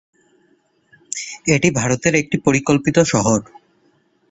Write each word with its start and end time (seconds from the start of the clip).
এটি 1.47 1.69
ভারতের 1.71 2.13
একটি 2.15 2.37
পরিকল্পিত 2.37 2.97
শহর। 3.03 3.39